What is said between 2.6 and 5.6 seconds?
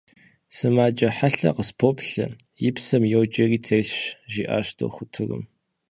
и псэм йоджэри телъщ,- жиӏащ дохутырым.